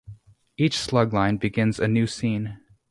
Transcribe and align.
Each 0.57 0.79
slug 0.79 1.13
line 1.13 1.37
begins 1.37 1.79
a 1.79 1.87
new 1.87 2.07
scene. 2.07 2.57